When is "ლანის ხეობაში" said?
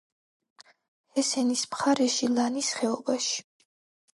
2.39-3.41